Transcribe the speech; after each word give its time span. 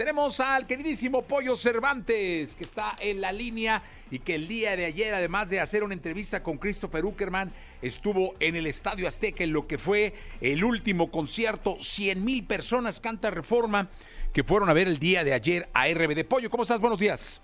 Tenemos 0.00 0.40
al 0.40 0.66
queridísimo 0.66 1.20
Pollo 1.20 1.54
Cervantes, 1.54 2.56
que 2.56 2.64
está 2.64 2.96
en 3.00 3.20
la 3.20 3.32
línea 3.32 3.82
y 4.10 4.20
que 4.20 4.36
el 4.36 4.48
día 4.48 4.74
de 4.74 4.86
ayer, 4.86 5.12
además 5.12 5.50
de 5.50 5.60
hacer 5.60 5.84
una 5.84 5.92
entrevista 5.92 6.42
con 6.42 6.56
Christopher 6.56 7.04
Uckerman, 7.04 7.52
estuvo 7.82 8.34
en 8.40 8.56
el 8.56 8.66
Estadio 8.66 9.06
Azteca 9.06 9.44
en 9.44 9.52
lo 9.52 9.66
que 9.66 9.76
fue 9.76 10.14
el 10.40 10.64
último 10.64 11.10
concierto. 11.10 11.76
100 11.78 12.24
mil 12.24 12.46
personas 12.46 12.98
canta 12.98 13.30
Reforma 13.30 13.90
que 14.32 14.42
fueron 14.42 14.70
a 14.70 14.72
ver 14.72 14.88
el 14.88 14.98
día 14.98 15.22
de 15.22 15.34
ayer 15.34 15.68
a 15.74 15.86
RBD. 15.86 16.24
Pollo, 16.24 16.48
¿cómo 16.48 16.62
estás? 16.62 16.80
Buenos 16.80 16.98
días. 16.98 17.42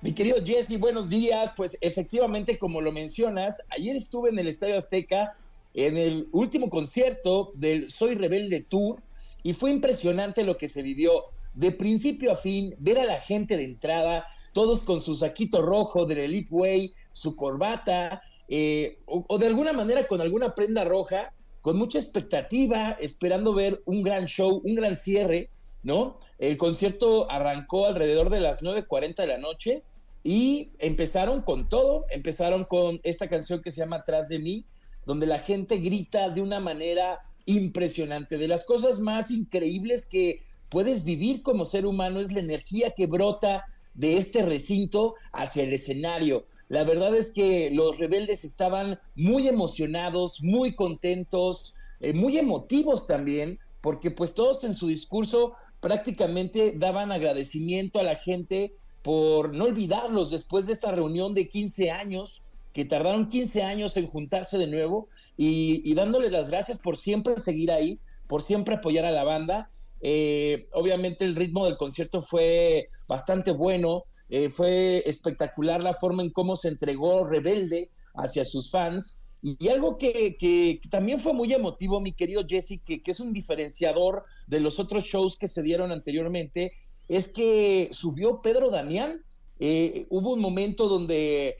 Mi 0.00 0.12
querido 0.12 0.36
Jesse, 0.46 0.78
buenos 0.78 1.08
días. 1.08 1.52
Pues 1.56 1.76
efectivamente, 1.80 2.56
como 2.56 2.80
lo 2.80 2.92
mencionas, 2.92 3.66
ayer 3.68 3.96
estuve 3.96 4.30
en 4.30 4.38
el 4.38 4.46
Estadio 4.46 4.78
Azteca 4.78 5.34
en 5.74 5.96
el 5.96 6.28
último 6.30 6.70
concierto 6.70 7.50
del 7.56 7.90
Soy 7.90 8.14
Rebelde 8.14 8.60
Tour 8.60 9.02
y 9.42 9.54
fue 9.54 9.72
impresionante 9.72 10.44
lo 10.44 10.56
que 10.56 10.68
se 10.68 10.82
vivió 10.82 11.32
de 11.54 11.72
principio 11.72 12.32
a 12.32 12.36
fin, 12.36 12.74
ver 12.78 12.98
a 12.98 13.04
la 13.04 13.20
gente 13.20 13.56
de 13.56 13.64
entrada, 13.64 14.26
todos 14.52 14.82
con 14.82 15.00
su 15.00 15.14
saquito 15.14 15.62
rojo 15.62 16.06
del 16.06 16.18
Elite 16.18 16.48
Way, 16.50 16.92
su 17.12 17.36
corbata, 17.36 18.22
eh, 18.48 18.98
o, 19.06 19.38
de 19.38 19.46
alguna 19.46 19.72
manera 19.72 20.06
con 20.06 20.20
alguna 20.20 20.54
prenda 20.54 20.84
roja, 20.84 21.32
con 21.60 21.76
mucha 21.76 21.98
expectativa, 21.98 22.96
esperando 23.00 23.54
ver 23.54 23.82
un 23.84 24.02
gran 24.02 24.26
show, 24.26 24.60
un 24.64 24.74
gran 24.74 24.96
cierre, 24.96 25.50
¿no? 25.82 26.18
El 26.38 26.56
concierto 26.56 27.30
arrancó 27.30 27.86
alrededor 27.86 28.30
de 28.30 28.40
las 28.40 28.62
9.40 28.62 29.14
de 29.16 29.26
la 29.26 29.38
noche 29.38 29.84
y 30.22 30.72
empezaron 30.78 31.42
con 31.42 31.68
todo, 31.68 32.06
empezaron 32.10 32.64
con 32.64 33.00
esta 33.02 33.28
canción 33.28 33.62
que 33.62 33.70
se 33.70 33.80
llama 33.80 33.96
Atrás 33.96 34.28
de 34.28 34.38
mí, 34.38 34.66
donde 35.06 35.26
la 35.26 35.38
gente 35.38 35.78
grita 35.78 36.28
de 36.30 36.40
una 36.40 36.60
manera 36.60 37.20
impresionante, 37.46 38.36
de 38.36 38.48
las 38.48 38.64
cosas 38.64 38.98
más 38.98 39.30
increíbles 39.30 40.06
que 40.06 40.42
puedes 40.70 41.04
vivir 41.04 41.42
como 41.42 41.64
ser 41.64 41.84
humano, 41.84 42.20
es 42.20 42.32
la 42.32 42.40
energía 42.40 42.92
que 42.96 43.06
brota 43.06 43.64
de 43.94 44.16
este 44.16 44.42
recinto 44.42 45.14
hacia 45.32 45.64
el 45.64 45.72
escenario. 45.72 46.46
La 46.68 46.84
verdad 46.84 47.14
es 47.16 47.32
que 47.32 47.70
los 47.72 47.98
rebeldes 47.98 48.44
estaban 48.44 48.98
muy 49.16 49.48
emocionados, 49.48 50.42
muy 50.42 50.74
contentos, 50.74 51.74
eh, 52.00 52.12
muy 52.12 52.38
emotivos 52.38 53.06
también, 53.06 53.58
porque 53.80 54.10
pues 54.10 54.34
todos 54.34 54.62
en 54.62 54.74
su 54.74 54.86
discurso 54.86 55.54
prácticamente 55.80 56.72
daban 56.76 57.10
agradecimiento 57.10 57.98
a 57.98 58.04
la 58.04 58.14
gente 58.14 58.72
por 59.02 59.54
no 59.54 59.64
olvidarlos 59.64 60.30
después 60.30 60.66
de 60.66 60.74
esta 60.74 60.92
reunión 60.92 61.34
de 61.34 61.48
15 61.48 61.90
años, 61.90 62.42
que 62.72 62.84
tardaron 62.84 63.26
15 63.26 63.64
años 63.64 63.96
en 63.96 64.06
juntarse 64.06 64.56
de 64.56 64.68
nuevo 64.68 65.08
y, 65.36 65.82
y 65.84 65.94
dándole 65.94 66.30
las 66.30 66.50
gracias 66.50 66.78
por 66.78 66.96
siempre 66.96 67.36
seguir 67.38 67.72
ahí, 67.72 67.98
por 68.28 68.42
siempre 68.42 68.76
apoyar 68.76 69.04
a 69.06 69.10
la 69.10 69.24
banda 69.24 69.70
eh, 70.00 70.68
obviamente 70.72 71.24
el 71.24 71.36
ritmo 71.36 71.66
del 71.66 71.76
concierto 71.76 72.22
fue 72.22 72.88
bastante 73.06 73.50
bueno, 73.50 74.04
eh, 74.28 74.48
fue 74.48 75.02
espectacular 75.06 75.82
la 75.82 75.94
forma 75.94 76.22
en 76.22 76.30
cómo 76.30 76.56
se 76.56 76.68
entregó 76.68 77.24
Rebelde 77.24 77.90
hacia 78.14 78.44
sus 78.44 78.70
fans. 78.70 79.26
Y, 79.42 79.68
algo 79.68 79.96
que, 79.96 80.80
también 80.90 81.18
fue 81.18 81.32
muy 81.32 81.52
emotivo, 81.52 82.00
mi 82.00 82.12
querido 82.12 82.44
Jesse, 82.46 82.80
que, 82.84 83.02
es 83.04 83.20
un 83.20 83.32
diferenciador 83.32 84.24
de 84.46 84.60
los 84.60 84.78
otros 84.78 85.04
shows 85.04 85.36
que 85.36 85.48
se 85.48 85.62
dieron 85.62 85.92
anteriormente, 85.92 86.72
es 87.08 87.28
que 87.28 87.88
subió 87.92 88.42
Pedro 88.42 88.70
Damián. 88.70 89.24
Eh, 89.58 90.06
hubo 90.10 90.34
un 90.34 90.40
momento 90.40 90.88
donde 90.88 91.56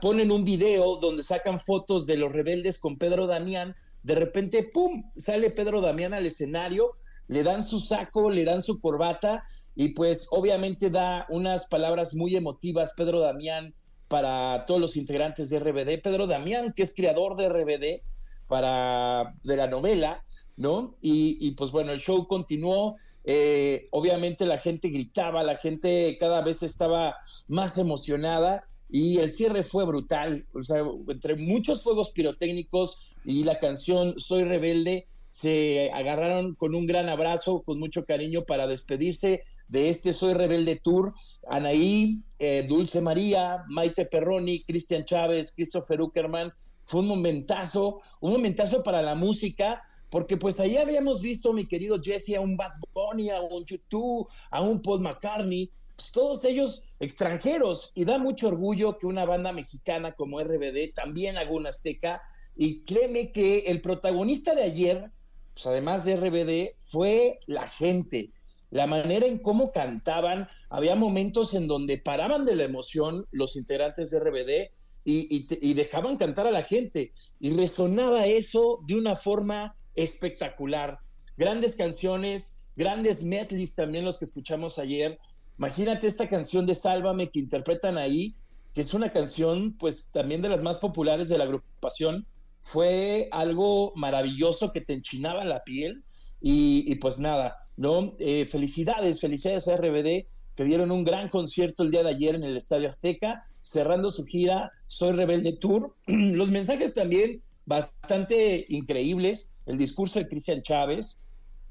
ponen 0.00 0.30
un 0.30 0.44
video 0.44 0.96
donde 0.96 1.22
sacan 1.22 1.60
fotos 1.60 2.06
de 2.06 2.16
los 2.16 2.32
rebeldes 2.32 2.78
con 2.78 2.96
Pedro 2.96 3.26
Damián. 3.26 3.74
De 4.02 4.14
repente, 4.14 4.62
¡pum!, 4.62 5.10
sale 5.16 5.50
Pedro 5.50 5.80
Damián 5.80 6.14
al 6.14 6.24
escenario 6.24 6.96
le 7.30 7.44
dan 7.44 7.62
su 7.62 7.78
saco, 7.78 8.28
le 8.28 8.44
dan 8.44 8.60
su 8.60 8.80
corbata 8.80 9.44
y 9.76 9.90
pues 9.90 10.26
obviamente 10.32 10.90
da 10.90 11.26
unas 11.28 11.68
palabras 11.68 12.12
muy 12.12 12.34
emotivas 12.34 12.92
Pedro 12.96 13.20
Damián 13.20 13.72
para 14.08 14.64
todos 14.66 14.80
los 14.80 14.96
integrantes 14.96 15.48
de 15.48 15.60
RBD. 15.60 16.02
Pedro 16.02 16.26
Damián, 16.26 16.72
que 16.74 16.82
es 16.82 16.92
creador 16.92 17.36
de 17.36 17.48
RBD 17.48 18.02
para 18.48 19.32
de 19.44 19.56
la 19.56 19.68
novela, 19.68 20.24
¿no? 20.56 20.96
Y, 21.00 21.52
pues 21.52 21.70
bueno, 21.70 21.92
el 21.92 22.00
show 22.00 22.26
continuó. 22.26 22.96
Eh, 23.22 23.86
obviamente 23.92 24.44
la 24.44 24.58
gente 24.58 24.88
gritaba, 24.88 25.44
la 25.44 25.56
gente 25.56 26.16
cada 26.18 26.42
vez 26.42 26.64
estaba 26.64 27.14
más 27.46 27.78
emocionada 27.78 28.64
y 28.92 29.18
el 29.18 29.30
cierre 29.30 29.62
fue 29.62 29.84
brutal, 29.84 30.46
o 30.52 30.62
sea, 30.62 30.82
entre 31.08 31.36
muchos 31.36 31.82
fuegos 31.82 32.10
pirotécnicos 32.10 33.16
y 33.24 33.44
la 33.44 33.58
canción 33.58 34.18
Soy 34.18 34.44
Rebelde, 34.44 35.04
se 35.28 35.90
agarraron 35.92 36.54
con 36.56 36.74
un 36.74 36.86
gran 36.86 37.08
abrazo, 37.08 37.62
con 37.62 37.78
mucho 37.78 38.04
cariño 38.04 38.44
para 38.44 38.66
despedirse 38.66 39.44
de 39.68 39.88
este 39.90 40.12
Soy 40.12 40.34
Rebelde 40.34 40.80
Tour. 40.82 41.14
Anaí, 41.48 42.20
eh, 42.40 42.66
Dulce 42.68 43.00
María, 43.00 43.64
Maite 43.68 44.06
Perroni, 44.06 44.64
Cristian 44.64 45.04
Chávez, 45.04 45.52
Christopher 45.54 46.00
Uckerman, 46.00 46.52
fue 46.84 47.00
un 47.00 47.06
momentazo, 47.06 48.00
un 48.20 48.32
momentazo 48.32 48.82
para 48.82 49.02
la 49.02 49.14
música, 49.14 49.80
porque 50.10 50.36
pues 50.36 50.58
ahí 50.58 50.76
habíamos 50.76 51.22
visto, 51.22 51.52
mi 51.52 51.66
querido 51.68 52.00
Jesse, 52.02 52.34
a 52.34 52.40
un 52.40 52.56
Bad 52.56 52.72
Bunny, 52.92 53.30
a 53.30 53.40
un 53.40 53.64
YouTube, 53.64 54.28
a 54.50 54.60
un 54.60 54.82
Paul 54.82 55.00
McCartney, 55.00 55.70
pues, 56.00 56.12
todos 56.12 56.44
ellos 56.46 56.82
extranjeros. 56.98 57.92
Y 57.94 58.06
da 58.06 58.18
mucho 58.18 58.48
orgullo 58.48 58.96
que 58.96 59.06
una 59.06 59.26
banda 59.26 59.52
mexicana 59.52 60.14
como 60.14 60.40
RBD 60.40 60.94
también 60.94 61.36
haga 61.36 61.50
una 61.50 61.68
azteca 61.68 62.22
y 62.56 62.84
créeme 62.84 63.32
que 63.32 63.60
el 63.66 63.82
protagonista 63.82 64.54
de 64.54 64.62
ayer, 64.62 65.10
pues 65.52 65.66
además 65.66 66.06
de 66.06 66.16
RBD, 66.16 66.74
fue 66.78 67.38
la 67.46 67.68
gente, 67.68 68.32
la 68.70 68.86
manera 68.86 69.26
en 69.26 69.38
cómo 69.38 69.72
cantaban, 69.72 70.48
había 70.70 70.96
momentos 70.96 71.52
en 71.52 71.66
donde 71.66 71.98
paraban 71.98 72.46
de 72.46 72.56
la 72.56 72.64
emoción 72.64 73.26
los 73.30 73.56
integrantes 73.56 74.10
de 74.10 74.20
RBD 74.20 74.72
y, 75.04 75.46
y 75.60 75.74
dejaban 75.74 76.16
cantar 76.16 76.46
a 76.46 76.50
la 76.50 76.62
gente. 76.62 77.12
Y 77.40 77.52
resonaba 77.52 78.26
eso 78.26 78.80
de 78.86 78.94
una 78.94 79.16
forma 79.16 79.76
espectacular. 79.94 80.98
Grandes 81.36 81.76
canciones, 81.76 82.58
grandes 82.74 83.22
medleys 83.22 83.74
también 83.74 84.04
los 84.04 84.18
que 84.18 84.24
escuchamos 84.24 84.78
ayer 84.78 85.18
Imagínate 85.60 86.06
esta 86.06 86.26
canción 86.26 86.64
de 86.64 86.74
Sálvame 86.74 87.28
que 87.28 87.38
interpretan 87.38 87.98
ahí, 87.98 88.34
que 88.72 88.80
es 88.80 88.94
una 88.94 89.12
canción 89.12 89.76
pues 89.78 90.10
también 90.10 90.40
de 90.40 90.48
las 90.48 90.62
más 90.62 90.78
populares 90.78 91.28
de 91.28 91.36
la 91.36 91.44
agrupación. 91.44 92.26
Fue 92.62 93.28
algo 93.30 93.92
maravilloso 93.94 94.72
que 94.72 94.80
te 94.80 94.94
enchinaba 94.94 95.44
la 95.44 95.62
piel 95.62 96.02
y, 96.40 96.94
pues 96.94 97.18
nada, 97.18 97.58
¿no? 97.76 98.14
Eh, 98.20 98.46
felicidades, 98.46 99.20
felicidades 99.20 99.68
a 99.68 99.76
RBD 99.76 100.24
que 100.56 100.64
dieron 100.64 100.90
un 100.90 101.04
gran 101.04 101.28
concierto 101.28 101.82
el 101.82 101.90
día 101.90 102.04
de 102.04 102.08
ayer 102.08 102.34
en 102.36 102.44
el 102.44 102.56
Estadio 102.56 102.88
Azteca, 102.88 103.44
cerrando 103.60 104.08
su 104.08 104.24
gira 104.24 104.72
Soy 104.86 105.12
Rebelde 105.12 105.52
Tour. 105.52 105.94
Los 106.06 106.50
mensajes 106.50 106.94
también 106.94 107.42
bastante 107.66 108.64
increíbles, 108.70 109.52
el 109.66 109.76
discurso 109.76 110.20
de 110.20 110.26
Cristian 110.26 110.62
Chávez, 110.62 111.18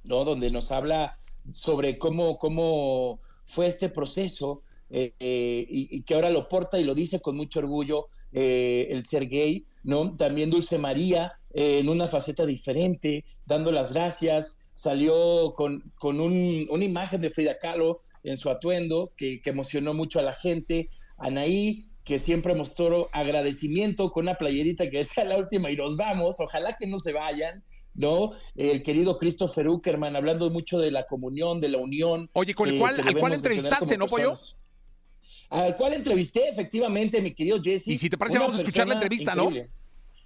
¿no? 0.03 0.25
Donde 0.25 0.51
nos 0.51 0.71
habla 0.71 1.15
sobre 1.49 1.97
cómo, 1.97 2.37
cómo 2.37 3.19
fue 3.49 3.67
este 3.67 3.89
proceso 3.89 4.61
eh, 4.91 5.13
eh, 5.19 5.65
y, 5.69 6.01
que 6.03 6.15
ahora 6.15 6.29
lo 6.29 6.47
porta 6.47 6.79
y 6.79 6.83
lo 6.83 6.95
dice 6.95 7.19
con 7.19 7.35
mucho 7.35 7.59
orgullo 7.59 8.07
eh, 8.31 8.87
el 8.91 9.05
ser 9.05 9.27
gay, 9.27 9.65
¿no? 9.83 10.15
También 10.15 10.49
Dulce 10.49 10.77
María 10.77 11.33
en 11.51 11.89
una 11.89 12.07
faceta 12.07 12.45
diferente, 12.45 13.25
dando 13.45 13.71
las 13.71 13.91
gracias, 13.91 14.63
salió 14.75 15.55
con, 15.55 15.81
con 15.97 16.19
una 16.19 16.85
imagen 16.85 17.21
de 17.21 17.31
Frida 17.31 17.57
Kahlo 17.57 18.01
en 18.23 18.37
su 18.37 18.51
atuendo 18.51 19.13
que, 19.17 19.41
que 19.41 19.49
emocionó 19.49 19.95
mucho 19.95 20.19
a 20.19 20.21
la 20.21 20.33
gente, 20.33 20.89
Anaí 21.17 21.88
que 22.09 22.17
siempre 22.17 22.55
mostró 22.55 23.07
agradecimiento 23.11 24.09
con 24.09 24.23
una 24.23 24.33
playerita 24.33 24.89
que 24.89 24.97
decía 24.97 25.23
la 25.25 25.37
última 25.37 25.69
y 25.69 25.75
nos 25.75 25.95
vamos, 25.95 26.39
ojalá 26.39 26.75
que 26.75 26.87
no 26.87 26.97
se 26.97 27.13
vayan, 27.13 27.63
¿no? 27.93 28.31
El 28.55 28.81
querido 28.81 29.19
Christopher 29.19 29.67
Uckerman 29.67 30.15
hablando 30.15 30.49
mucho 30.49 30.79
de 30.79 30.89
la 30.89 31.05
comunión, 31.05 31.61
de 31.61 31.69
la 31.69 31.77
unión. 31.77 32.27
Oye, 32.33 32.55
¿con 32.55 32.67
el 32.67 32.79
cual, 32.79 32.99
al 32.99 33.15
cual 33.15 33.33
entrevistaste, 33.33 33.95
no, 33.95 34.07
Pollo? 34.07 34.33
Al 35.51 35.75
cual 35.75 35.93
entrevisté, 35.93 36.49
efectivamente, 36.49 37.21
mi 37.21 37.31
querido 37.31 37.61
Jesse. 37.61 37.89
Y 37.89 37.99
si 37.99 38.09
te 38.09 38.17
parece, 38.17 38.39
vamos 38.39 38.55
a 38.55 38.59
escuchar 38.61 38.87
la 38.87 38.95
entrevista, 38.95 39.35
¿no? 39.35 39.51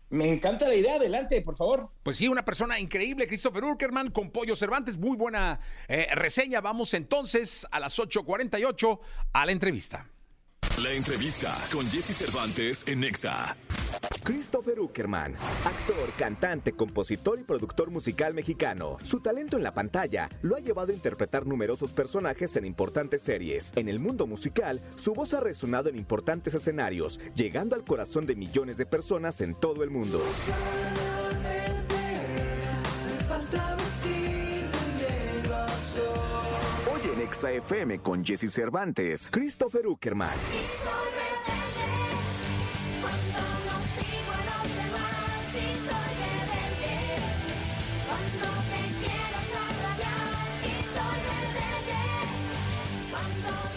Me 0.09 0.29
encanta 0.29 0.69
la 0.69 0.75
idea, 0.75 0.95
adelante, 0.95 1.41
por 1.41 1.55
favor. 1.55 1.89
Pues 2.01 2.15
sí, 2.15 2.29
una 2.29 2.45
persona 2.45 2.79
increíble, 2.79 3.27
Christopher 3.27 3.65
Uckerman 3.65 4.09
con 4.11 4.31
Pollo 4.31 4.55
Cervantes, 4.55 4.95
muy 4.95 5.17
buena 5.17 5.59
eh, 5.89 6.07
reseña. 6.13 6.61
Vamos 6.61 6.93
entonces 6.93 7.67
a 7.71 7.81
las 7.81 7.99
8.48 7.99 8.99
a 9.33 9.45
la 9.45 9.51
entrevista. 9.51 10.12
La 10.81 10.91
entrevista 10.91 11.55
con 11.71 11.85
Jesse 11.85 12.15
Cervantes 12.15 12.83
en 12.87 13.01
Nexa. 13.01 13.55
Christopher 14.23 14.79
Uckerman, 14.79 15.35
actor, 15.35 16.11
cantante, 16.17 16.73
compositor 16.73 17.39
y 17.39 17.43
productor 17.43 17.91
musical 17.91 18.33
mexicano. 18.33 18.97
Su 19.03 19.19
talento 19.19 19.55
en 19.55 19.63
la 19.63 19.71
pantalla 19.71 20.29
lo 20.41 20.55
ha 20.55 20.59
llevado 20.59 20.91
a 20.91 20.95
interpretar 20.95 21.45
numerosos 21.45 21.91
personajes 21.91 22.55
en 22.55 22.65
importantes 22.65 23.21
series. 23.21 23.71
En 23.75 23.87
el 23.87 23.99
mundo 23.99 24.25
musical, 24.25 24.81
su 24.95 25.13
voz 25.13 25.35
ha 25.35 25.41
resonado 25.41 25.89
en 25.89 25.95
importantes 25.95 26.55
escenarios, 26.55 27.19
llegando 27.35 27.75
al 27.75 27.83
corazón 27.83 28.25
de 28.25 28.35
millones 28.35 28.77
de 28.77 28.87
personas 28.87 29.41
en 29.41 29.53
todo 29.53 29.83
el 29.83 29.91
mundo. 29.91 30.23
Exa 37.23 37.51
FM 37.51 37.99
con 37.99 38.23
Jesse 38.25 38.49
Cervantes, 38.51 39.29
Christopher 39.31 39.87
Uckerman. 39.87 40.29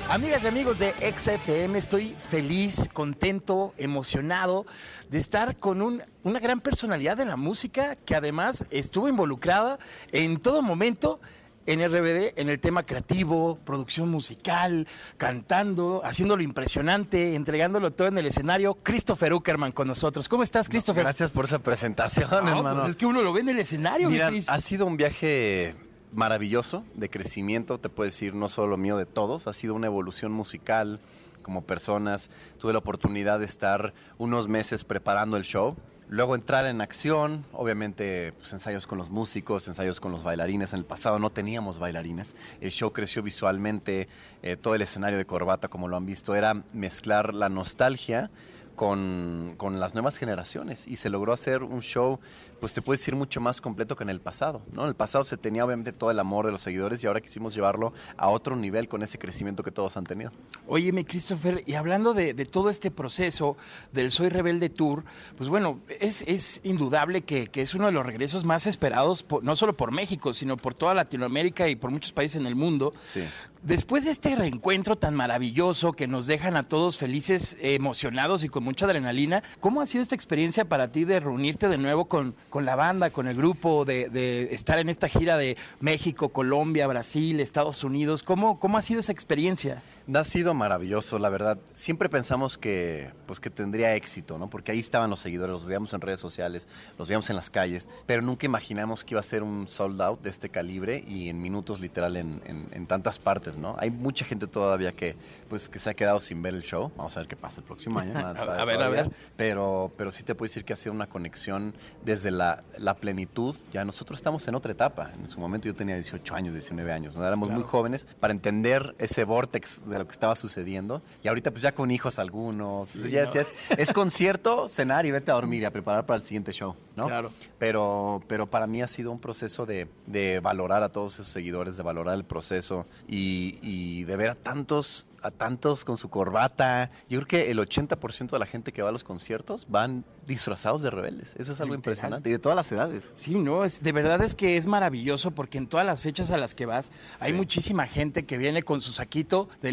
Amigas 0.09 0.45
y 0.45 0.47
amigos 0.47 0.79
de 0.79 0.95
XFM, 1.17 1.77
estoy 1.77 2.15
feliz, 2.31 2.89
contento, 2.93 3.75
emocionado 3.77 4.65
de 5.11 5.19
estar 5.19 5.57
con 5.57 5.83
un- 5.83 6.03
una 6.23 6.39
gran 6.39 6.61
personalidad 6.61 7.17
de 7.17 7.25
la 7.25 7.37
música 7.37 7.97
que 7.97 8.15
además 8.15 8.67
estuvo 8.71 9.09
involucrada 9.09 9.79
en 10.13 10.37
todo 10.39 10.63
momento 10.63 11.19
en 11.67 11.81
RBD, 11.85 12.33
en 12.41 12.49
el 12.49 12.59
tema 12.61 12.85
creativo, 12.85 13.59
producción 13.65 14.09
musical, 14.09 14.87
cantando, 15.17 16.01
haciéndolo 16.05 16.43
impresionante, 16.43 17.35
entregándolo 17.35 17.91
todo 17.93 18.09
en 18.09 18.19
el 18.19 18.27
escenario. 18.27 18.75
Christopher 18.83 19.35
Uckerman 19.35 19.73
con 19.73 19.89
nosotros. 19.89 20.29
¿Cómo 20.29 20.43
estás, 20.43 20.69
Christopher? 20.69 21.03
Gracias 21.05 21.31
por 21.31 21.45
esa 21.47 21.59
presentación, 21.59 22.29
No, 22.31 22.39
hermano. 22.59 22.77
pues 22.81 22.91
es 22.91 22.97
que 22.97 23.07
uno 23.07 23.23
lo 23.23 23.33
ve 23.33 23.41
en 23.41 23.49
el 23.51 23.59
escenario, 23.59 24.07
mi 24.09 24.15
Mira, 24.15 24.29
Chris. 24.29 24.49
ha 24.49 24.61
sido 24.61 24.87
un 24.87 24.97
viaje 24.97 25.75
maravilloso 26.13 26.85
de 26.95 27.11
crecimiento, 27.11 27.79
te 27.79 27.89
puedo 27.89 28.07
decir, 28.07 28.35
no 28.35 28.49
solo 28.49 28.77
mío, 28.77 28.97
de 28.97 29.07
todos. 29.07 29.47
Ha 29.47 29.53
sido 29.53 29.75
una 29.75 29.87
evolución 29.87 30.33
musical 30.33 31.01
como 31.43 31.63
personas. 31.63 32.31
Tuve 32.59 32.73
la 32.73 32.79
oportunidad 32.79 33.39
de 33.39 33.45
estar 33.45 33.93
unos 34.19 34.49
meses 34.49 34.85
preparando 34.85 35.37
el 35.37 35.43
show. 35.45 35.77
Luego 36.09 36.37
entrar 36.37 36.67
en 36.67 36.81
acción, 36.81 37.45
obviamente 37.53 38.33
pues, 38.39 38.53
ensayos 38.53 38.87
con 38.87 38.97
los 38.97 39.11
músicos, 39.11 39.67
ensayos 39.67 39.99
con 39.99 40.13
los 40.13 40.23
bailarines. 40.23 40.73
En 40.73 40.79
el 40.79 40.85
pasado 40.85 41.19
no 41.19 41.31
teníamos 41.31 41.81
bailarines. 41.81 42.37
El 42.61 42.71
show 42.71 42.93
creció 42.93 43.25
visualmente, 43.25 44.09
eh, 44.43 44.57
todo 44.57 44.77
el 44.77 44.83
escenario 44.83 45.19
de 45.19 45.27
corbata, 45.27 45.67
como 45.67 45.89
lo 45.89 45.97
han 45.97 46.07
visto, 46.07 46.37
era 46.37 46.63
mezclar 46.73 47.35
la 47.35 47.49
nostalgia 47.49 48.31
con, 48.77 49.55
con 49.57 49.81
las 49.81 49.95
nuevas 49.95 50.17
generaciones 50.17 50.87
y 50.87 50.95
se 50.97 51.11
logró 51.11 51.33
hacer 51.33 51.65
un 51.65 51.81
show, 51.81 52.21
pues 52.61 52.73
te 52.73 52.83
puedes 52.83 53.01
decir 53.01 53.15
mucho 53.15 53.41
más 53.41 53.61
completo 53.61 53.97
que 53.97 54.03
en 54.05 54.11
el 54.11 54.21
pasado, 54.21 54.63
¿no? 54.73 54.83
En 54.83 54.89
el 54.89 54.95
pasado 54.95 55.25
se 55.25 55.37
tenía 55.37 55.65
obviamente 55.65 55.93
todo 55.93 56.11
el 56.11 56.19
amor 56.19 56.47
de 56.47 56.53
los 56.53 56.61
seguidores 56.61 57.03
y 57.05 57.07
ahora 57.07 57.21
quisimos 57.21 57.55
llevarlo 57.55 57.93
a 58.17 58.29
otro 58.29 58.57
nivel 58.57 58.89
con 58.89 59.03
ese 59.03 59.19
crecimiento 59.19 59.63
que 59.63 59.71
todos 59.71 59.97
han 59.97 60.05
tenido. 60.05 60.33
Óyeme, 60.67 61.05
Christopher, 61.05 61.63
y 61.67 61.75
hablando 61.75 62.15
de, 62.15 62.35
de 62.35 62.47
todo 62.47 62.71
este 62.71 62.91
proceso 62.91 63.57
del 63.93 64.11
Soy 64.11 64.29
Rebelde 64.29 64.69
Tour, 64.71 65.05
pues 65.37 65.49
bueno, 65.49 65.81
es, 66.01 66.23
es 66.27 66.61
indudable 66.65 67.23
que, 67.23 67.49
que 67.49 67.63
es 67.63 67.75
uno 67.75 67.87
de 67.87 67.93
los 67.93 68.05
regresos 68.07 68.45
más 68.45 68.67
esperados, 68.67 69.23
por- 69.23 69.45
no 69.45 69.55
solo 69.57 69.77
por 69.77 69.93
México, 69.93 70.33
sino 70.33 70.57
por 70.57 70.75
toda 70.75 70.95
Latinoamérica 70.95 71.69
y 71.69 71.77
por 71.77 71.91
muchos 71.91 72.13
países 72.13 72.41
en 72.41 72.47
el 72.47 72.55
mundo. 72.57 72.93
Sí. 73.03 73.23
Después 73.63 74.05
de 74.05 74.13
este 74.13 74.37
reencuentro 74.37 74.95
tan 74.97 75.15
maravilloso 75.17 75.91
que 75.93 76.07
nos 76.07 76.29
dejan 76.29 76.57
a 76.57 76.63
todos 76.63 76.99
felices, 76.99 77.57
emocionados 77.61 78.45
y 78.45 78.49
con 78.49 78.63
mucha 78.63 78.87
adrenalina, 78.87 79.43
¿cómo 79.59 79.81
ha 79.81 79.87
sido 79.87 80.03
esta 80.03 80.15
experiencia 80.15 80.67
para 80.67 80.93
ti 80.93 81.05
de 81.05 81.19
reunirte 81.19 81.69
de 81.69 81.77
nuevo 81.77 82.05
con, 82.05 82.37
con 82.49 82.56
la 82.65 82.77
banda, 82.77 83.11
con 83.11 83.27
el 83.29 83.37
grupo, 83.37 83.85
de, 83.85 84.09
de 84.09 84.55
estar 84.55 84.79
en 84.79 84.89
esta 84.89 85.09
gira 85.09 85.37
de 85.37 85.57
México, 85.81 86.31
Colombia, 86.31 86.87
Brasil, 86.87 87.41
Estados 87.41 87.85
Unidos? 87.85 88.23
¿Cómo, 88.23 88.59
cómo 88.59 88.79
ha 88.79 88.83
sido 88.83 89.01
esa 89.01 89.13
experiencia? 89.13 89.83
Ha 90.15 90.23
sido 90.25 90.55
maravilloso, 90.55 91.19
la 91.19 91.29
verdad. 91.31 91.59
Siempre 91.73 92.09
pensamos 92.09 92.57
que, 92.59 93.11
pues, 93.27 93.41
que 93.41 93.51
tendría 93.51 93.95
éxito, 93.97 94.39
¿no? 94.39 94.49
Porque 94.49 94.71
ahí 94.73 94.79
estaban 94.79 95.11
los 95.11 95.19
seguidores, 95.19 95.53
los 95.53 95.65
veíamos 95.67 95.93
en 95.93 96.01
redes 96.01 96.21
sociales, 96.21 96.69
los 96.97 97.09
veíamos 97.09 97.29
en 97.31 97.37
las 97.37 97.51
calles, 97.51 97.89
pero 98.07 98.23
nunca 98.23 98.47
imaginamos 98.47 99.05
que 99.05 99.15
iba 99.15 99.21
a 99.21 99.25
ser 99.25 99.43
un 99.43 99.67
sold 99.69 100.01
out 100.01 100.23
de 100.23 100.31
este 100.31 100.49
calibre 100.49 101.05
y 101.09 101.29
en 101.29 101.43
minutos 101.43 101.81
literal 101.81 102.17
en, 102.17 102.41
en- 102.47 102.69
en 102.71 102.87
tantas 102.87 103.19
partes, 103.19 103.57
¿no? 103.57 103.75
Hay 103.81 103.91
mucha 103.91 104.25
gente 104.25 104.47
todavía 104.47 104.93
que, 104.93 105.17
pues, 105.49 105.69
que 105.69 105.81
se 105.81 105.91
ha 105.91 105.95
quedado 105.95 106.21
sin 106.21 106.41
ver 106.41 106.55
el 106.55 106.63
show. 106.63 106.93
Vamos 106.97 107.17
a 107.17 107.21
ver 107.21 107.29
qué 107.29 107.35
pasa 107.37 107.61
el 107.61 107.67
próximo 107.67 107.99
año. 107.99 108.13
más 108.15 108.39
A 108.39 108.65
ver, 108.65 108.81
a 108.81 108.89
ver. 108.89 109.11
Pero, 109.37 109.91
pero 109.97 110.13
sí 110.13 110.23
te 110.23 110.35
puedo 110.37 110.49
decir 110.49 110.65
que 110.65 110.73
ha 110.73 110.77
sido 110.77 110.93
una 110.95 111.09
conexión 111.09 111.75
desde 112.05 112.31
la, 112.31 112.46
la 112.79 112.95
plenitud. 112.95 113.55
Ya 113.73 113.85
nosotros 113.85 114.19
estamos 114.19 114.47
en 114.49 114.55
otra 114.55 114.73
etapa. 114.73 115.11
En 115.23 115.29
su 115.29 115.41
momento 115.41 115.67
yo 115.69 115.75
tenía 115.75 115.95
18 115.95 116.35
años, 116.35 116.53
19 116.55 116.93
años. 116.93 117.15
¿no? 117.17 117.25
Éramos 117.27 117.51
muy 117.51 117.63
jóvenes 117.63 118.07
para 118.21 118.33
entender 118.33 118.95
ese 118.99 119.25
vortex 119.25 119.89
de 119.89 119.99
lo 119.99 120.07
que 120.07 120.13
estaba 120.13 120.37
sucediendo. 120.37 121.03
Y 121.23 121.29
ahorita 121.29 121.51
pues 121.51 121.63
ya 121.63 121.75
con 121.75 121.91
hijos 121.91 122.19
algunos. 122.19 122.95
ya, 122.95 123.31
ya 123.31 123.41
es, 123.41 123.55
es 123.71 123.91
concierto, 123.93 124.69
cenar 124.77 125.07
y 125.07 125.11
vete 125.11 125.31
a 125.31 125.35
dormir 125.35 125.63
y 125.63 125.65
a 125.65 125.71
preparar 125.71 126.07
para 126.07 126.19
el 126.19 126.25
siguiente 126.25 126.53
show. 126.53 126.75
¿No? 126.97 127.07
Claro. 127.07 127.31
Pero, 127.59 128.23
pero 128.27 128.47
para 128.47 128.67
mí 128.67 128.83
ha 128.83 128.87
sido 128.87 129.13
un 129.13 129.19
proceso 129.21 129.67
de, 129.67 129.89
de 130.07 130.41
valorar 130.41 130.83
a 130.83 130.91
todos 130.91 131.15
esos 131.15 131.33
seguidores, 131.33 131.77
de 131.77 131.83
valorar 131.83 132.15
el 132.15 132.25
proceso 132.25 132.87
y, 133.09 133.59
y 133.63 134.05
de 134.05 134.17
ver 134.17 134.31
a 134.31 134.35
tantos, 134.35 135.07
a 135.23 135.31
tantos 135.31 135.85
con 135.85 135.99
su 135.99 136.09
corbata. 136.09 136.91
Yo 137.09 137.19
creo 137.21 137.27
que 137.27 137.51
el 137.51 137.59
80% 137.59 138.31
de 138.31 138.39
la 138.39 138.47
gente 138.47 138.73
que 138.73 138.83
va 138.83 138.89
a 138.89 138.93
los 138.93 139.05
conciertos 139.05 139.67
van 139.69 140.05
disfrazados 140.27 140.83
de 140.83 140.91
rebeldes. 140.91 141.35
Eso 141.39 141.53
es 141.53 141.61
algo 141.61 141.75
Literal. 141.75 141.79
impresionante. 141.79 142.29
Y 142.29 142.33
de 142.33 142.39
todas 142.39 142.57
las 142.57 142.71
edades. 142.73 143.05
Sí, 143.15 143.37
no, 143.37 143.65
es, 143.65 143.83
de 143.83 143.93
verdad 143.93 144.23
es 144.23 144.35
que 144.35 144.57
es 144.57 144.67
maravilloso 144.67 145.31
porque 145.31 145.59
en 145.59 145.67
todas 145.69 145.87
las 145.87 146.03
fechas 146.03 146.31
a 146.31 146.37
las 146.37 146.55
que 146.55 146.67
vas 146.67 146.91
hay 147.21 147.33
muchísima 147.33 147.87
gente 147.87 148.25
que 148.25 148.39
viene 148.39 148.63
con 148.63 148.81
su 148.81 148.93
saquito 148.93 149.49
de 149.63 149.73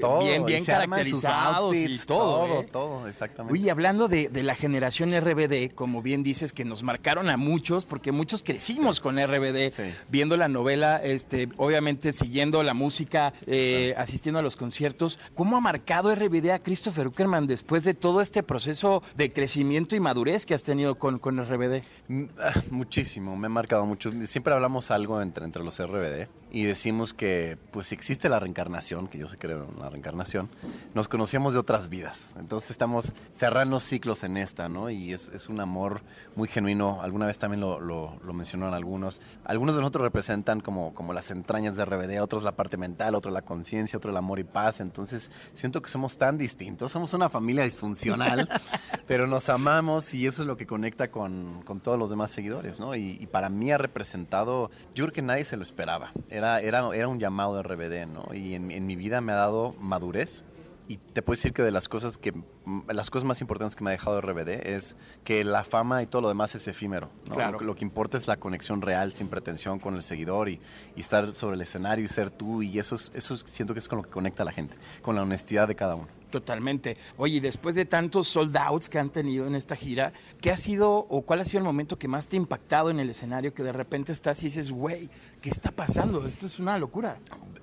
Todo, 0.00 0.20
bien, 0.20 0.42
y 0.42 0.44
bien 0.44 0.64
caracterizados 0.64 1.76
y 1.76 1.98
todo. 1.98 2.46
Todo, 2.46 2.60
¿eh? 2.60 2.68
todo, 2.70 3.08
exactamente. 3.08 3.58
Oye, 3.58 3.70
hablando 3.70 4.08
de, 4.08 4.28
de 4.28 4.42
la 4.42 4.54
generación 4.54 5.10
RBD, 5.18 5.74
como 5.74 6.02
bien 6.02 6.09
dices, 6.22 6.52
que 6.52 6.64
nos 6.64 6.82
marcaron 6.82 7.28
a 7.30 7.36
muchos, 7.36 7.84
porque 7.86 8.12
muchos 8.12 8.42
crecimos 8.42 9.00
con 9.00 9.18
RBD, 9.18 9.70
Sí. 9.70 9.82
viendo 10.08 10.36
la 10.36 10.48
novela, 10.48 11.00
este, 11.02 11.48
obviamente 11.56 12.12
siguiendo 12.12 12.62
la 12.62 12.74
música, 12.74 13.32
eh, 13.46 13.94
asistiendo 13.96 14.38
a 14.38 14.42
los 14.42 14.56
conciertos. 14.56 15.18
¿Cómo 15.34 15.56
ha 15.56 15.60
marcado 15.60 16.14
RBD 16.14 16.50
a 16.52 16.58
Christopher 16.58 17.06
Uckerman 17.08 17.46
después 17.46 17.84
de 17.84 17.94
todo 17.94 18.20
este 18.20 18.42
proceso 18.42 19.02
de 19.16 19.30
crecimiento 19.32 19.96
y 19.96 20.00
madurez 20.00 20.44
que 20.46 20.54
has 20.54 20.62
tenido 20.64 20.96
con, 20.98 21.18
con 21.18 21.38
RBD? 21.38 21.82
Mm, 22.08 22.24
ah, 22.38 22.52
Muchísimo, 22.70 23.36
me 23.36 23.46
ha 23.46 23.50
marcado 23.50 23.86
mucho. 23.86 24.12
Siempre 24.26 24.52
hablamos 24.52 24.90
algo 24.90 25.20
entre, 25.22 25.44
entre 25.44 25.62
los 25.64 25.78
RBD 25.80 26.28
y 26.50 26.64
decimos 26.64 27.14
que 27.14 27.58
pues 27.70 27.86
si 27.86 27.94
existe 27.94 28.28
la 28.28 28.40
reencarnación, 28.40 29.08
que 29.08 29.18
yo 29.18 29.28
sí 29.28 29.36
creo 29.36 29.68
en 29.72 29.78
la 29.78 29.88
reencarnación, 29.88 30.48
nos 30.94 31.06
conocíamos 31.06 31.52
de 31.52 31.60
otras 31.60 31.88
vidas. 31.88 32.32
Entonces 32.38 32.70
estamos 32.70 33.12
cerrando 33.32 33.78
ciclos 33.78 34.24
en 34.24 34.36
esta, 34.36 34.68
¿no? 34.68 34.90
Y 34.90 35.12
es, 35.12 35.28
es 35.28 35.48
un 35.48 35.60
amor 35.60 36.02
muy 36.34 36.48
genuino. 36.48 37.02
Alguna 37.02 37.26
vez 37.26 37.38
también 37.38 37.60
lo, 37.60 37.80
lo, 37.80 38.18
lo 38.24 38.32
mencionaron 38.32 38.74
algunos. 38.74 39.20
Algunos 39.44 39.76
de 39.76 39.80
nosotros 39.80 40.02
representan 40.02 40.60
como, 40.60 40.92
como 40.94 41.12
las 41.12 41.30
entrañas 41.30 41.76
de 41.76 41.84
RBD, 41.84 42.20
otros 42.20 42.42
la 42.42 42.52
parte 42.52 42.76
mental, 42.76 43.14
otro 43.14 43.30
la 43.30 43.42
conciencia, 43.42 43.96
otro 43.96 44.10
el 44.10 44.16
amor 44.16 44.40
y 44.40 44.44
paz. 44.44 44.80
Entonces 44.80 45.30
siento 45.52 45.82
que 45.82 45.88
somos 45.88 46.18
tan 46.18 46.36
distintos. 46.36 46.90
Somos 46.90 47.14
una 47.14 47.28
familia 47.28 47.64
disfuncional, 47.64 48.48
pero 49.06 49.26
nos 49.28 49.48
amamos 49.48 50.12
y 50.14 50.26
eso 50.26 50.42
es 50.42 50.48
lo 50.48 50.56
que 50.56 50.66
conecta 50.66 51.10
con, 51.10 51.62
con 51.64 51.80
todos 51.80 51.98
los 51.98 52.10
demás 52.10 52.32
seguidores, 52.32 52.80
¿no? 52.80 52.96
Y, 52.96 53.18
y 53.20 53.26
para 53.26 53.50
mí 53.50 53.70
ha 53.70 53.78
representado, 53.78 54.70
yo 54.94 55.04
creo 55.04 55.12
que 55.12 55.22
nadie 55.22 55.44
se 55.44 55.56
lo 55.56 55.62
esperaba. 55.62 56.12
Era, 56.28 56.39
era, 56.60 56.92
era 56.92 57.08
un 57.08 57.18
llamado 57.20 57.54
de 57.56 57.62
RBD, 57.62 58.06
¿no? 58.12 58.32
Y 58.34 58.54
en, 58.54 58.70
en 58.70 58.86
mi 58.86 58.96
vida 58.96 59.20
me 59.20 59.32
ha 59.32 59.36
dado 59.36 59.74
madurez. 59.80 60.44
Y 60.88 60.96
te 60.96 61.22
puedo 61.22 61.36
decir 61.36 61.52
que 61.52 61.62
de 61.62 61.70
las 61.70 61.88
cosas 61.88 62.18
que 62.18 62.32
mm, 62.32 62.90
las 62.90 63.10
cosas 63.10 63.24
más 63.24 63.40
importantes 63.40 63.76
que 63.76 63.84
me 63.84 63.90
ha 63.90 63.92
dejado 63.92 64.20
RBD 64.20 64.48
es 64.74 64.96
que 65.22 65.44
la 65.44 65.62
fama 65.62 66.02
y 66.02 66.06
todo 66.08 66.22
lo 66.22 66.28
demás 66.28 66.56
es 66.56 66.66
efímero. 66.66 67.10
¿no? 67.28 67.34
Claro. 67.36 67.52
Lo, 67.52 67.58
que- 67.58 67.64
lo 67.64 67.74
que 67.76 67.84
importa 67.84 68.18
es 68.18 68.26
la 68.26 68.38
conexión 68.38 68.82
real, 68.82 69.12
sin 69.12 69.28
pretensión 69.28 69.78
con 69.78 69.94
el 69.94 70.02
seguidor 70.02 70.48
y, 70.48 70.60
y 70.96 71.00
estar 71.00 71.32
sobre 71.34 71.54
el 71.54 71.62
escenario 71.62 72.04
y 72.04 72.08
ser 72.08 72.30
tú. 72.32 72.62
Y 72.62 72.80
eso, 72.80 72.96
es, 72.96 73.12
eso 73.14 73.34
es- 73.34 73.42
siento 73.46 73.72
que 73.72 73.78
es 73.78 73.86
con 73.88 73.98
lo 73.98 74.02
que 74.02 74.10
conecta 74.10 74.42
a 74.42 74.46
la 74.46 74.52
gente, 74.52 74.74
con 75.00 75.14
la 75.14 75.22
honestidad 75.22 75.68
de 75.68 75.76
cada 75.76 75.94
uno. 75.94 76.08
Totalmente. 76.30 76.96
Oye, 77.16 77.36
y 77.36 77.40
después 77.40 77.74
de 77.74 77.84
tantos 77.84 78.28
sold 78.28 78.56
outs 78.56 78.88
que 78.88 78.98
han 78.98 79.10
tenido 79.10 79.46
en 79.46 79.54
esta 79.54 79.74
gira, 79.76 80.12
¿qué 80.40 80.50
ha 80.50 80.56
sido 80.56 80.92
o 81.08 81.22
cuál 81.22 81.40
ha 81.40 81.44
sido 81.44 81.58
el 81.58 81.64
momento 81.64 81.98
que 81.98 82.08
más 82.08 82.28
te 82.28 82.36
ha 82.36 82.40
impactado 82.40 82.90
en 82.90 83.00
el 83.00 83.10
escenario 83.10 83.52
que 83.52 83.62
de 83.62 83.72
repente 83.72 84.12
estás 84.12 84.40
y 84.42 84.46
dices, 84.46 84.70
güey, 84.70 85.08
¿qué 85.42 85.50
está 85.50 85.70
pasando? 85.70 86.26
Esto 86.26 86.46
es 86.46 86.58
una 86.58 86.78
locura. 86.78 87.18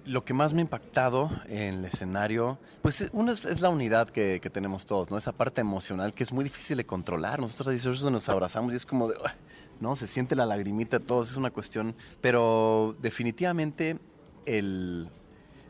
Lo 0.05 0.24
que 0.24 0.33
más 0.33 0.53
me 0.53 0.59
ha 0.62 0.63
impactado 0.63 1.29
en 1.47 1.75
el 1.75 1.86
escenario, 1.86 2.57
pues 2.81 3.01
es- 3.01 3.09
uno 3.13 3.31
es, 3.31 3.59
la 3.62 3.69
unidad 3.69 4.09
que, 4.09 4.39
tenemos 4.51 4.86
todos, 4.86 5.09
¿no? 5.12 5.17
Esa 5.17 5.31
parte 5.33 5.62
emocional 5.62 6.13
que 6.13 6.24
es 6.24 6.31
muy 6.31 6.43
difícil 6.43 6.77
de 6.77 6.86
controlar. 6.86 7.39
Nosotros 7.39 7.67
a 7.69 7.71
18 7.71 8.09
nos 8.09 8.27
abrazamos 8.29 8.74
y 8.74 8.75
es 8.77 8.86
como 8.86 9.09
de, 9.09 9.15
¿no? 9.79 9.95
Se 9.95 10.07
siente 10.07 10.36
la 10.36 10.45
lagrimita 10.45 11.00
de 11.00 11.05
todos, 11.05 11.29
es 11.31 11.38
una 11.38 11.51
cuestión. 11.51 11.95
Pero 12.21 12.95
definitivamente 13.01 13.97
el, 14.45 15.09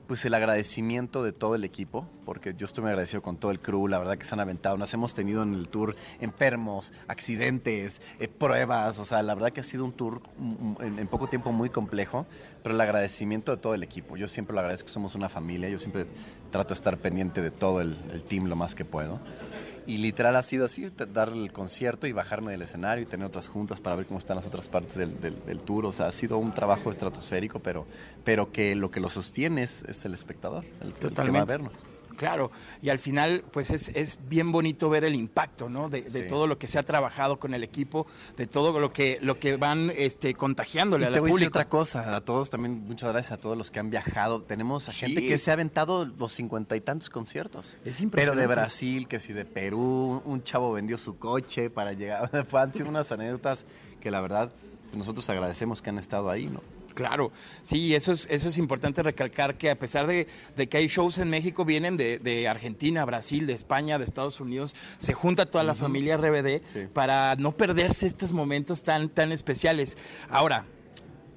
pues 0.08 0.24
el 0.26 0.34
agradecimiento 0.34 1.24
de 1.24 1.34
todo 1.34 1.56
el 1.56 1.64
equipo, 1.64 2.08
porque 2.26 2.54
yo 2.58 2.66
estoy 2.66 2.84
muy 2.84 2.90
agradecido 2.90 3.22
con 3.22 3.38
todo 3.38 3.52
el 3.52 3.60
crew, 3.60 3.88
la 3.88 4.00
verdad 4.00 4.18
que 4.18 4.26
se 4.26 4.34
han 4.34 4.40
aventado, 4.40 4.78
nos 4.78 4.94
hemos 4.94 5.14
tenido 5.14 5.44
en 5.44 5.54
el 5.54 5.68
tour 5.68 5.96
enfermos, 6.22 6.94
accidentes, 7.08 8.02
eh, 8.20 8.28
pruebas, 8.28 8.98
o 9.00 9.06
sea, 9.06 9.22
la 9.22 9.36
verdad 9.36 9.52
que 9.52 9.62
ha 9.62 9.64
sido 9.66 9.84
un 9.84 9.92
tour 9.92 10.22
mm, 10.38 10.82
en, 10.82 11.00
en 11.00 11.08
poco 11.08 11.28
tiempo 11.28 11.52
muy 11.52 11.70
complejo, 11.70 12.26
pero 12.64 12.74
el 12.74 12.82
agradecimiento 12.82 13.52
de 13.52 13.62
todo 13.62 13.74
el 13.76 13.84
equipo, 13.84 14.18
yo 14.18 14.28
siempre 14.28 14.54
lo 14.54 14.62
agradezco, 14.62 14.90
somos 14.90 15.14
una 15.14 15.30
familia, 15.30 15.70
yo 15.70 15.80
siempre 15.80 16.06
trato 16.52 16.70
de 16.70 16.76
estar 16.76 16.98
pendiente 16.98 17.42
de 17.42 17.52
todo 17.52 17.82
el, 17.82 17.96
el 18.14 18.24
team 18.24 18.46
lo 18.46 18.56
más 18.56 18.76
que 18.76 18.86
puedo. 18.86 19.20
Y 19.88 19.98
literal 20.00 20.36
ha 20.36 20.44
sido 20.44 20.66
así, 20.66 20.92
dar 21.14 21.30
el 21.30 21.52
concierto 21.54 22.08
y 22.08 22.12
bajarme 22.12 22.52
del 22.52 22.62
escenario 22.62 23.04
y 23.04 23.06
tener 23.08 23.26
otras 23.26 23.48
juntas 23.48 23.80
para 23.80 23.96
ver 23.96 24.06
cómo 24.06 24.20
están 24.20 24.36
las 24.36 24.46
otras 24.46 24.68
partes 24.68 24.96
del, 24.98 25.20
del- 25.22 25.46
del 25.46 25.60
tour. 25.62 25.86
O 25.86 25.92
sea, 25.94 26.08
ha 26.08 26.12
sido 26.12 26.38
un 26.38 26.54
trabajo 26.54 26.92
estratosférico, 26.92 27.60
pero, 27.60 27.86
pero 28.26 28.52
que 28.52 28.76
lo 28.76 28.92
que 28.92 29.00
lo 29.00 29.08
sostiene 29.10 29.64
es, 29.64 29.84
es 29.84 30.04
el 30.06 30.14
espectador, 30.14 30.66
el, 30.82 30.88
el 30.90 30.94
que 30.94 31.32
va 31.32 31.40
a 31.40 31.46
vernos. 31.46 31.86
Claro, 32.18 32.52
y 32.82 32.90
al 32.90 33.00
final, 33.00 33.44
pues 33.52 33.72
es, 33.72 33.90
es 33.96 34.20
bien 34.28 34.52
bonito 34.52 34.90
ver 34.90 35.06
el 35.06 35.16
impacto, 35.16 35.70
¿no? 35.70 35.88
De, 35.90 36.02
de 36.02 36.10
Sí. 36.10 36.28
todo 36.28 36.48
lo 36.48 36.58
que 36.58 36.68
se 36.68 36.78
ha 36.80 36.84
trabajado 36.84 37.40
con 37.40 37.54
el 37.54 37.64
equipo, 37.64 38.08
de 38.36 38.48
todo 38.48 38.78
lo 38.80 38.92
que, 38.92 39.20
lo 39.22 39.40
que 39.40 39.56
van 39.56 39.92
este, 39.96 40.34
contagiándole 40.34 41.04
Y 41.04 41.08
al 41.08 41.14
te 41.14 41.20
voy 41.20 41.30
a 41.30 41.34
decir 41.34 41.46
público. 41.48 41.60
otra 41.60 41.70
cosa, 41.70 42.16
a 42.16 42.22
todos 42.22 42.50
también, 42.50 42.86
muchas 42.88 43.12
gracias 43.12 43.32
a 43.34 43.38
todos 43.38 43.56
los 43.58 43.72
que 43.72 43.80
han 43.80 43.90
viajado. 43.90 44.42
Tenemos 44.42 44.90
a 44.90 44.92
Sí. 44.92 45.00
gente 45.02 45.26
que 45.28 45.38
se 45.38 45.52
ha 45.52 45.54
aventado 45.54 46.06
los 46.06 46.32
cincuenta 46.34 46.76
y 46.76 46.82
tantos 46.82 47.10
conciertos. 47.10 47.78
Es 47.86 47.98
Pero 47.98 48.04
impresionante. 48.04 48.42
de 48.42 48.48
Brasil, 48.48 49.08
que 49.08 49.20
si 49.20 49.32
de 49.34 49.46
Perú, 49.46 50.22
un 50.26 50.44
chavo 50.44 50.74
vendió 50.74 50.98
su 50.98 51.18
coche 51.18 51.70
para 51.70 51.94
llegar. 51.94 52.30
Han 52.54 52.74
sido 52.74 52.90
unas 52.90 53.12
anécdotas 53.12 53.66
que 54.02 54.10
la 54.12 54.22
verdad 54.22 54.52
nosotros 54.94 55.30
agradecemos 55.30 55.82
que 55.82 55.90
han 55.92 56.00
estado 56.00 56.30
ahí, 56.30 56.48
¿no? 56.48 56.62
Claro, 56.98 57.32
sí, 57.62 57.94
eso 57.94 58.12
es, 58.12 58.28
eso 58.32 58.48
es 58.48 58.58
importante 58.58 59.04
recalcar 59.04 59.56
que 59.56 59.70
a 59.70 59.78
pesar 59.78 60.08
de, 60.08 60.26
de 60.56 60.68
que 60.68 60.78
hay 60.78 60.88
shows 60.88 61.20
en 61.20 61.30
México, 61.30 61.64
vienen 61.64 61.96
de, 61.96 62.18
de 62.18 62.48
Argentina, 62.48 63.06
Brasil, 63.06 63.46
de 63.46 63.54
España, 63.54 64.00
de 64.00 64.04
Estados 64.04 64.42
Unidos, 64.42 64.76
se 64.98 65.14
junta 65.14 65.46
toda 65.46 65.64
la 65.64 65.76
familia 65.76 66.18
RBD 66.18 66.62
Sí. 66.74 66.88
para 66.92 67.36
no 67.36 67.52
perderse 67.52 68.08
estos 68.08 68.32
momentos 68.32 68.84
tan, 68.84 69.10
tan 69.10 69.32
especiales. 69.32 69.96
Ahora, 70.28 70.66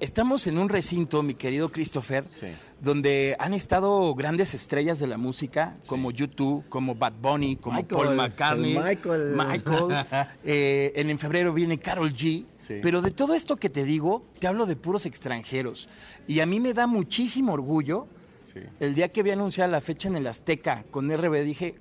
estamos 0.01 0.47
en 0.47 0.57
un 0.57 0.67
recinto, 0.67 1.23
mi 1.23 1.35
querido 1.35 1.69
Christopher, 1.69 2.25
Sí. 2.37 2.47
donde 2.81 3.35
han 3.39 3.53
estado 3.53 4.13
grandes 4.15 4.53
estrellas 4.53 4.99
de 4.99 5.07
la 5.07 5.17
música, 5.17 5.77
como 5.87 6.11
YouTube, 6.11 6.65
como 6.67 6.95
Bad 6.95 7.13
Bunny, 7.21 7.55
como 7.55 7.77
Michael, 7.77 8.05
Paul 8.05 8.15
McCartney, 8.15 8.75
el 8.75 8.83
Michael. 8.83 9.35
Michael. 9.37 10.05
Eh, 10.43 10.91
en, 10.95 11.09
en 11.09 11.19
febrero 11.19 11.53
viene 11.53 11.77
Carol 11.79 12.11
G. 12.13 12.45
Sí. 12.57 12.75
Pero 12.81 13.01
de 13.01 13.11
todo 13.11 13.33
esto 13.33 13.55
que 13.57 13.69
te 13.69 13.83
digo, 13.85 14.23
te 14.39 14.47
hablo 14.47 14.65
de 14.65 14.75
puros 14.75 15.05
extranjeros. 15.05 15.87
Y 16.27 16.39
a 16.41 16.45
mí 16.45 16.59
me 16.59 16.73
da 16.73 16.87
muchísimo 16.87 17.53
orgullo. 17.53 18.07
El 18.81 18.95
día 18.95 19.09
que 19.09 19.23
vi 19.23 19.31
anunciada 19.31 19.69
la 19.71 19.79
fecha 19.81 20.09
en 20.09 20.15
el 20.17 20.27
Azteca 20.27 20.83
con 20.91 21.09
RB, 21.09 21.43
dije, 21.45 21.75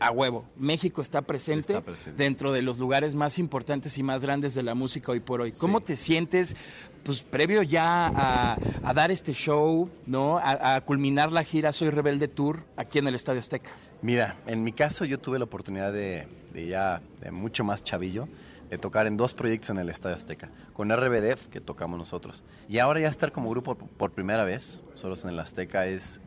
a 0.00 0.10
huevo, 0.10 0.44
México 0.56 1.02
está 1.02 1.22
presente, 1.22 1.74
Está 1.74 1.84
presente. 1.84 2.22
dentro 2.22 2.52
de 2.52 2.62
los 2.62 2.78
lugares 2.78 3.14
más 3.14 3.38
importantes 3.38 3.98
y 3.98 4.02
más 4.02 4.22
grandes 4.22 4.54
de 4.54 4.62
la 4.62 4.74
música 4.74 5.12
hoy 5.12 5.20
por 5.20 5.40
hoy. 5.40 5.52
¿Cómo 5.52 5.80
te 5.80 5.96
sientes, 5.96 6.56
pues, 7.02 7.22
previo 7.22 7.62
ya 7.62 8.06
a, 8.08 8.56
a 8.84 8.94
dar 8.94 9.10
este 9.10 9.32
show, 9.32 9.90
¿no? 10.06 10.38
A, 10.38 10.76
a 10.76 10.80
culminar 10.82 11.32
la 11.32 11.42
gira 11.44 11.72
Soy 11.72 11.90
Rebelde 11.90 12.28
Tour 12.28 12.64
aquí 12.76 12.98
en 12.98 13.08
el 13.08 13.14
Estadio 13.14 13.40
Azteca. 13.40 13.70
Mira, 14.02 14.36
en 14.46 14.62
mi 14.62 14.72
caso 14.72 15.04
yo 15.04 15.18
tuve 15.18 15.38
la 15.38 15.44
oportunidad 15.46 15.92
de, 15.92 16.28
de 16.52 16.66
ya 16.68 17.00
de 17.20 17.30
mucho 17.32 17.64
más 17.64 17.82
chavillo, 17.82 18.28
de 18.70 18.78
tocar 18.78 19.06
en 19.06 19.16
dos 19.16 19.34
proyectos 19.34 19.70
en 19.70 19.78
el 19.78 19.88
Estadio 19.88 20.14
Azteca, 20.14 20.50
con 20.74 20.90
RBDF, 20.94 21.48
que 21.48 21.60
tocamos 21.60 21.98
nosotros. 21.98 22.44
Y 22.68 22.78
ahora 22.78 23.00
ya 23.00 23.08
estar 23.08 23.32
como 23.32 23.50
grupo 23.50 23.74
por, 23.74 23.88
por 23.88 24.10
primera 24.12 24.44
vez, 24.44 24.82
solos 24.94 25.24
en 25.24 25.30
el 25.30 25.38
Azteca, 25.40 25.86
es... 25.86 26.20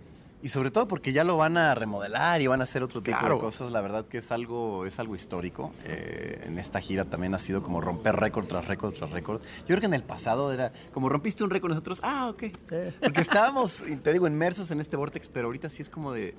Y 0.43 0.49
sobre 0.49 0.71
todo 0.71 0.87
porque 0.87 1.13
ya 1.13 1.23
lo 1.23 1.37
van 1.37 1.55
a 1.55 1.75
remodelar 1.75 2.41
y 2.41 2.47
van 2.47 2.61
a 2.61 2.63
hacer 2.63 2.81
otro 2.81 3.01
tipo 3.03 3.17
Claro. 3.19 3.35
de 3.35 3.41
cosas, 3.41 3.71
la 3.71 3.79
verdad 3.81 4.05
que 4.05 4.17
es 4.17 4.31
algo, 4.31 4.87
es 4.87 4.97
algo 4.97 5.15
histórico. 5.15 5.71
Eh, 5.85 6.41
en 6.47 6.57
esta 6.57 6.79
gira 6.81 7.05
también 7.05 7.35
ha 7.35 7.39
sido 7.39 7.61
como 7.61 7.79
romper 7.79 8.15
récord 8.15 8.47
tras 8.47 8.65
récord 8.67 8.93
tras 8.93 9.11
récord. 9.11 9.39
Yo 9.59 9.65
creo 9.67 9.79
que 9.81 9.85
en 9.85 9.93
el 9.93 10.03
pasado 10.03 10.51
era 10.51 10.73
como 10.93 11.09
rompiste 11.09 11.43
un 11.43 11.51
récord 11.51 11.69
nosotros, 11.71 11.99
ah, 12.01 12.29
ok. 12.29 12.43
Porque 13.03 13.21
estábamos, 13.21 13.83
te 14.01 14.13
digo, 14.13 14.25
inmersos 14.27 14.71
en 14.71 14.79
este 14.81 14.97
vortex, 14.97 15.29
pero 15.29 15.45
ahorita 15.47 15.69
sí 15.69 15.83
es 15.83 15.91
como 15.91 16.11
de, 16.11 16.33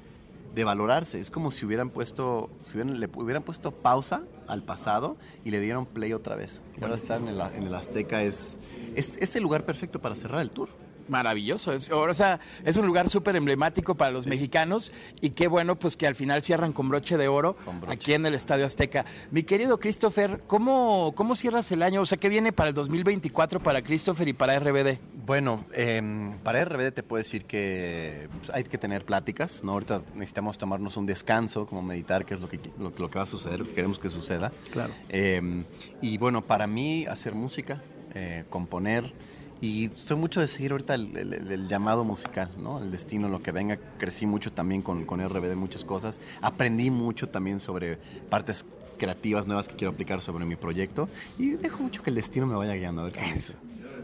de 0.53 0.65
valorarse. 0.65 1.21
Es 1.21 1.31
como 1.31 1.53
si 1.53 1.65
hubieran 1.65 1.89
puesto, 1.91 2.51
si 2.65 2.73
hubieran, 2.79 2.99
le 2.99 3.09
hubieran 3.15 3.45
puesto 3.45 3.71
pausa 3.71 4.23
al 4.49 4.65
pasado 4.65 5.17
y 5.45 5.51
le 5.53 5.61
dieron 5.61 5.87
play 5.87 6.13
otra 6.13 6.35
vez. 6.35 6.63
Ahora 6.81 6.97
estar 6.97 7.21
en 7.21 7.29
el, 7.29 7.41
en 7.41 7.63
el 7.69 7.75
Azteca 7.77 8.21
es, 8.25 8.57
es, 8.97 9.17
es 9.19 9.37
el 9.37 9.45
lugar 9.45 9.65
perfecto 9.65 10.01
para 10.01 10.17
cerrar 10.17 10.41
el 10.43 10.51
tour. 10.51 10.69
Maravilloso. 11.09 11.73
Es, 11.73 11.91
o 11.91 12.15
sea, 12.15 12.41
es 12.65 12.77
un 12.77 12.87
lugar 12.87 13.09
súper 13.09 13.37
emblemático 13.37 13.95
para 13.95 14.11
los 14.11 14.27
mexicanos 14.27 14.93
y 15.21 15.31
qué 15.31 15.49
bueno 15.49 15.79
pues 15.79 15.97
que 15.97 16.07
al 16.07 16.15
final 16.15 16.43
cierran 16.43 16.73
con 16.73 16.89
broche 16.89 17.17
de 17.17 17.29
oro 17.29 17.57
broche. 17.65 17.93
aquí 17.93 18.13
en 18.15 18.27
el 18.27 18.35
Estadio 18.35 18.67
Azteca. 18.67 19.05
Mi 19.31 19.43
querido 19.43 19.79
Christopher, 19.79 20.43
¿cómo, 20.47 21.13
¿cómo 21.15 21.35
cierras 21.35 21.71
el 21.73 21.83
año? 21.83 22.01
O 22.03 22.07
sea, 22.07 22.19
¿qué 22.19 22.29
viene 22.29 22.53
para 22.53 22.69
el 22.69 22.75
2024 22.75 23.61
para 23.63 23.83
Christopher 23.83 24.29
y 24.29 24.33
para 24.33 24.59
RBD? 24.59 24.99
Bueno, 25.27 25.65
em, 25.73 26.37
para 26.39 26.65
RBD 26.65 26.93
te 26.93 27.03
puedo 27.03 27.19
decir 27.19 27.45
que 27.45 28.29
pues, 28.39 28.51
hay 28.51 28.65
que 28.65 28.79
tener 28.79 29.05
pláticas, 29.05 29.63
¿no? 29.63 29.73
Ahorita 29.73 30.03
necesitamos 30.15 30.59
tomarnos 30.59 30.97
un 30.97 31.07
descanso, 31.07 31.67
como 31.67 31.83
meditar, 31.83 32.25
qué 32.25 32.35
es 32.35 32.41
lo 32.41 32.49
que, 32.49 32.59
lo, 32.79 32.93
lo 32.97 33.11
que 33.11 33.19
va 33.19 33.23
a 33.23 33.27
suceder, 33.27 33.61
lo 33.61 33.67
que 33.67 33.75
queremos 33.75 33.99
que 33.99 34.11
suceda. 34.11 34.53
Claro. 34.73 34.93
Em, 35.09 35.65
y 36.01 36.19
bueno, 36.19 36.43
para 36.43 36.67
mí, 36.67 37.07
hacer 37.07 37.35
música, 37.35 37.81
eh, 38.15 38.45
componer, 38.51 39.13
y 39.63 39.91
soy 39.95 40.17
mucho 40.17 40.41
de 40.41 40.49
seguir 40.49 40.73
ahorita 40.73 40.97
el, 40.97 41.69
llamado 41.69 42.03
musical, 42.03 42.51
¿no? 42.59 42.81
El 42.81 42.91
destino, 42.91 43.29
lo 43.29 43.39
que 43.39 43.53
venga. 43.53 43.79
Crecí 43.97 44.27
mucho 44.27 44.53
también 44.53 44.83
con, 44.83 45.05
con 45.05 45.25
RBD, 45.25 45.55
muchas 45.55 45.85
cosas. 45.85 46.21
Aprendí 46.41 46.91
mucho 46.91 47.29
también 47.29 47.61
sobre 47.61 47.97
partes 48.29 48.67
creativas 48.99 49.47
nuevas 49.47 49.69
que 49.69 49.77
quiero 49.77 49.93
aplicar 49.93 50.21
sobre 50.21 50.45
mi 50.45 50.57
proyecto. 50.57 51.09
Y 51.39 51.53
dejo 51.53 51.81
mucho 51.81 52.03
que 52.03 52.11
el 52.11 52.17
destino 52.17 52.45
me 52.49 52.57
vaya 52.57 52.75
guiando. 52.75 53.03
A 53.03 53.05
ver 53.05 53.13
qué 53.13 53.21
me 53.21 53.35
dice. 53.35 53.55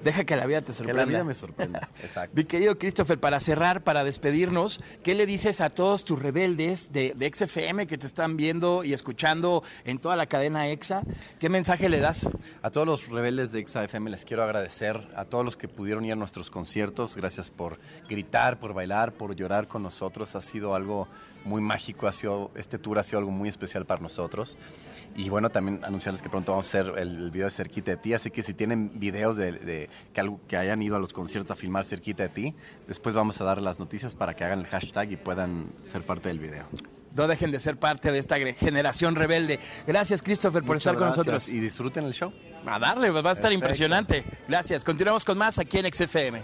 Deja 0.03 0.25
que 0.25 0.37
la 0.37 0.47
vida 0.47 0.61
te 0.61 0.67
Que 0.67 0.73
sorprenda. 0.73 1.03
la 1.03 1.07
vida 1.07 1.25
me 1.25 1.35
sorprenda. 1.35 1.89
Exacto. 2.03 2.35
Mi 2.37 2.45
querido 2.45 2.79
Christopher, 2.79 3.19
para 3.19 3.41
cerrar, 3.41 3.85
para 3.85 4.05
despedirnos, 4.05 4.81
¿qué 5.03 5.15
le 5.15 5.27
dices 5.27 5.61
a 5.61 5.71
todos 5.71 6.05
tus 6.05 6.21
rebeldes 6.21 6.93
de, 6.93 7.15
de 7.17 7.33
XFM 7.33 7.87
que 7.87 7.99
te 7.99 8.07
están 8.07 8.37
viendo 8.37 8.85
y 8.85 8.93
escuchando 8.93 9.63
en 9.85 9.99
toda 9.99 10.17
la 10.17 10.27
cadena 10.27 10.69
EXA? 10.69 11.03
¿Qué 11.39 11.49
mensaje 11.49 11.89
le 11.89 12.01
das? 12.01 12.29
A 12.63 12.71
todos 12.71 12.87
los 12.87 13.09
rebeldes 13.09 13.53
de 13.53 13.67
XAFM 13.67 14.11
les 14.11 14.25
quiero 14.25 14.43
agradecer, 14.43 15.09
a 15.17 15.25
todos 15.25 15.45
los 15.45 15.57
que 15.57 15.69
pudieron 15.69 16.05
ir 16.05 16.13
a 16.13 16.17
nuestros 16.17 16.51
conciertos, 16.51 17.17
gracias 17.17 17.51
por 17.51 17.79
gritar, 18.09 18.59
por 18.61 18.75
bailar, 18.75 19.13
por 19.13 19.35
llorar 19.35 19.69
con 19.69 19.83
nosotros, 19.83 20.35
ha 20.35 20.41
sido 20.41 20.75
algo 20.75 21.09
muy 21.45 21.61
mágico, 21.63 22.07
ha 22.07 22.13
sido, 22.13 22.51
este 22.57 22.79
tour 22.79 22.99
ha 22.99 23.03
sido 23.03 23.21
algo 23.21 23.31
muy 23.31 23.49
especial 23.49 23.87
para 23.87 24.03
nosotros. 24.03 24.59
Y 25.17 25.31
bueno, 25.31 25.51
también 25.51 25.85
anunciarles 25.85 26.21
que 26.21 26.29
pronto 26.29 26.53
vamos 26.53 26.67
a 26.67 26.69
hacer 26.81 26.99
el, 26.99 27.17
el 27.17 27.31
video 27.31 27.47
de 27.47 27.51
Cerquita 27.51 27.93
de 27.93 27.97
Ti, 27.97 28.15
así 28.15 28.31
que 28.31 28.43
si 28.43 28.55
tienen 28.55 28.99
videos 29.01 29.37
de, 29.37 29.53
de 29.53 29.88
que, 30.13 30.21
algo- 30.21 30.41
que 30.49 30.57
hayan 30.57 30.81
ido 30.83 30.97
a 30.97 30.99
los 30.99 31.13
conciertos 31.13 31.51
a 31.51 31.57
filmar 31.57 31.85
Cerquita 31.85 32.23
de 32.25 32.29
Ti, 32.29 32.55
después 32.87 33.15
vamos 33.15 33.41
a 33.41 33.45
dar 33.45 33.61
las 33.63 33.79
noticias 33.79 34.15
para 34.15 34.35
que 34.35 34.45
hagan 34.45 34.61
el 34.61 34.67
hashtag 34.67 35.13
y 35.13 35.17
puedan 35.17 35.67
ser 35.85 36.03
parte 36.03 36.29
del 36.29 36.39
video. 36.39 36.67
No 37.15 37.27
dejen 37.27 37.51
de 37.51 37.59
ser 37.59 37.79
parte 37.79 38.13
de 38.13 38.19
esta 38.19 38.37
generación 38.39 39.15
rebelde. 39.17 39.59
Gracias, 39.87 40.23
Christopher, 40.23 40.63
por 40.63 40.75
Muchas 40.77 40.81
estar 40.83 40.95
con 40.95 41.05
gracias 41.05 41.27
nosotros. 41.27 41.49
Y 41.49 41.59
disfruten 41.61 42.05
el 42.05 42.13
show. 42.13 42.33
A 42.67 42.79
darle, 42.79 43.11
va 43.11 43.19
a 43.19 43.21
estar 43.33 43.51
Perfecto. 43.51 43.53
impresionante. 43.55 44.25
Gracias. 44.47 44.85
Continuamos 44.85 45.25
con 45.25 45.39
más 45.39 45.59
aquí 45.59 45.79
en 45.79 45.93
XFM. 45.93 46.43